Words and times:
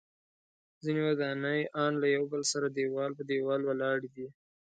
ځینې 0.83 1.01
ودانۍ 1.07 1.61
ان 1.83 1.91
له 2.01 2.07
یو 2.15 2.23
بل 2.31 2.41
سره 2.51 2.67
دیوال 2.77 3.11
په 3.17 3.23
دیوال 3.29 3.61
ولاړې 3.65 4.09
دي. 4.15 4.27